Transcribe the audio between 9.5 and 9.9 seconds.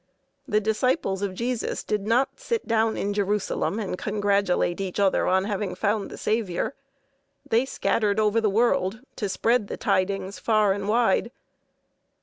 the